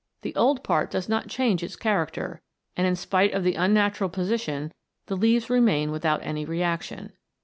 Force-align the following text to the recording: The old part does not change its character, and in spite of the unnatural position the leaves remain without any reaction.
The 0.23 0.35
old 0.35 0.63
part 0.63 0.89
does 0.89 1.07
not 1.07 1.27
change 1.27 1.61
its 1.61 1.75
character, 1.75 2.41
and 2.75 2.87
in 2.87 2.95
spite 2.95 3.33
of 3.33 3.43
the 3.43 3.53
unnatural 3.53 4.09
position 4.09 4.73
the 5.05 5.15
leaves 5.15 5.47
remain 5.47 5.91
without 5.91 6.23
any 6.23 6.43
reaction. 6.43 7.13